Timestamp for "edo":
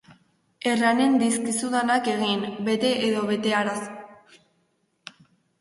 3.11-3.21